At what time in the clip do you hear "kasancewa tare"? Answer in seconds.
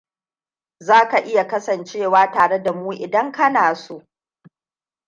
1.47-2.63